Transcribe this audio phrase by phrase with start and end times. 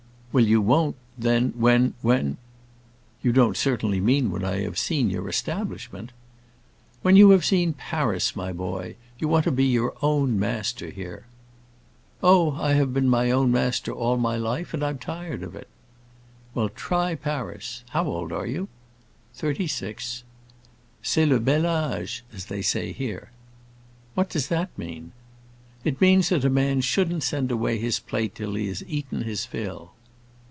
[0.33, 2.37] "Well, you won't, then, when—when—"
[3.21, 6.13] "You don't certainly mean when I have seen your establishment?"
[7.01, 8.95] "When you have seen Paris, my boy.
[9.19, 11.25] You want to be your own master here."
[12.23, 15.67] "Oh, I have been my own master all my life, and I'm tired of it."
[16.55, 17.83] "Well, try Paris.
[17.89, 18.69] How old are you?"
[19.33, 20.23] "Thirty six."
[21.03, 23.31] "C'est le bel âge, as they say here."
[24.13, 25.11] "What does that mean?"
[25.83, 29.43] "It means that a man shouldn't send away his plate till he has eaten his
[29.43, 29.91] fill."